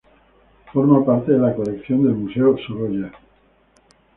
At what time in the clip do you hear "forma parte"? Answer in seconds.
0.73-1.33